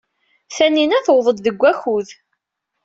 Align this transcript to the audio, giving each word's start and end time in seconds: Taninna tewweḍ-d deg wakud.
Taninna 0.55 0.99
tewweḍ-d 1.05 1.39
deg 1.45 1.57
wakud. 1.61 2.09